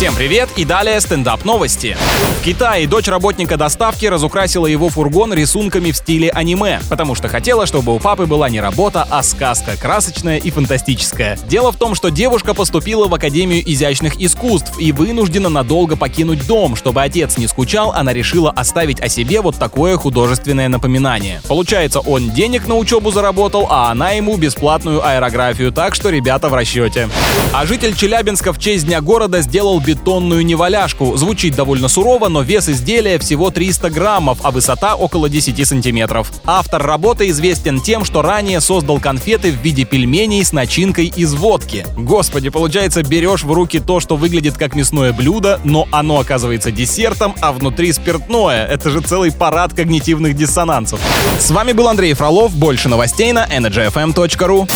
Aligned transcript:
Всем 0.00 0.14
привет 0.14 0.48
и 0.56 0.64
далее 0.64 0.98
стендап 0.98 1.44
новости. 1.44 1.94
В 2.40 2.42
Китае 2.42 2.86
дочь 2.86 3.06
работника 3.06 3.58
доставки 3.58 4.06
разукрасила 4.06 4.66
его 4.66 4.88
фургон 4.88 5.34
рисунками 5.34 5.90
в 5.90 5.96
стиле 5.98 6.30
аниме, 6.30 6.80
потому 6.88 7.14
что 7.14 7.28
хотела, 7.28 7.66
чтобы 7.66 7.94
у 7.94 7.98
папы 7.98 8.24
была 8.24 8.48
не 8.48 8.62
работа, 8.62 9.06
а 9.10 9.22
сказка, 9.22 9.76
красочная 9.76 10.38
и 10.38 10.50
фантастическая. 10.50 11.38
Дело 11.48 11.70
в 11.70 11.76
том, 11.76 11.94
что 11.94 12.08
девушка 12.08 12.54
поступила 12.54 13.08
в 13.08 13.14
Академию 13.14 13.62
изящных 13.70 14.18
искусств 14.18 14.72
и 14.78 14.90
вынуждена 14.90 15.50
надолго 15.50 15.96
покинуть 15.96 16.46
дом. 16.46 16.76
Чтобы 16.76 17.02
отец 17.02 17.36
не 17.36 17.46
скучал, 17.46 17.92
она 17.92 18.14
решила 18.14 18.50
оставить 18.50 19.02
о 19.02 19.10
себе 19.10 19.42
вот 19.42 19.56
такое 19.56 19.98
художественное 19.98 20.70
напоминание. 20.70 21.42
Получается, 21.46 22.00
он 22.00 22.30
денег 22.30 22.66
на 22.66 22.76
учебу 22.76 23.10
заработал, 23.10 23.66
а 23.68 23.90
она 23.90 24.12
ему 24.12 24.38
бесплатную 24.38 25.06
аэрографию, 25.06 25.72
так 25.72 25.94
что 25.94 26.08
ребята 26.08 26.48
в 26.48 26.54
расчете. 26.54 27.10
А 27.52 27.66
житель 27.66 27.94
Челябинска 27.94 28.54
в 28.54 28.58
честь 28.58 28.86
Дня 28.86 29.02
города 29.02 29.42
сделал 29.42 29.78
бетонную 29.90 30.46
неваляшку. 30.46 31.16
Звучит 31.16 31.56
довольно 31.56 31.88
сурово, 31.88 32.28
но 32.28 32.42
вес 32.42 32.68
изделия 32.68 33.18
всего 33.18 33.50
300 33.50 33.90
граммов, 33.90 34.38
а 34.44 34.52
высота 34.52 34.94
около 34.94 35.28
10 35.28 35.66
сантиметров. 35.66 36.30
Автор 36.44 36.80
работы 36.80 37.28
известен 37.30 37.80
тем, 37.80 38.04
что 38.04 38.22
ранее 38.22 38.60
создал 38.60 39.00
конфеты 39.00 39.50
в 39.50 39.56
виде 39.56 39.84
пельменей 39.84 40.44
с 40.44 40.52
начинкой 40.52 41.06
из 41.06 41.34
водки. 41.34 41.84
Господи, 41.96 42.50
получается, 42.50 43.02
берешь 43.02 43.42
в 43.42 43.50
руки 43.50 43.80
то, 43.80 43.98
что 43.98 44.16
выглядит 44.16 44.56
как 44.56 44.76
мясное 44.76 45.12
блюдо, 45.12 45.58
но 45.64 45.88
оно 45.90 46.20
оказывается 46.20 46.70
десертом, 46.70 47.34
а 47.40 47.50
внутри 47.50 47.92
спиртное. 47.92 48.66
Это 48.66 48.90
же 48.90 49.00
целый 49.00 49.32
парад 49.32 49.74
когнитивных 49.74 50.36
диссонансов. 50.36 51.00
С 51.40 51.50
вами 51.50 51.72
был 51.72 51.88
Андрей 51.88 52.14
Фролов. 52.14 52.54
Больше 52.54 52.88
новостей 52.88 53.32
на 53.32 53.44
energyfm.ru. 53.46 54.70